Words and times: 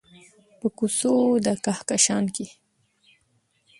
په 0.59 0.67
کوڅو 0.77 1.15
د 1.45 1.47
کهکشان 1.63 2.25
کې 2.35 2.45